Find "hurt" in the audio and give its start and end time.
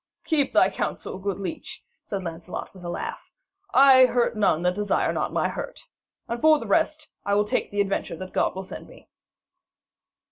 4.07-4.35, 5.47-5.81